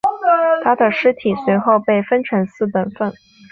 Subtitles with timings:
[0.63, 3.13] 他的尸体随后被分成四等分。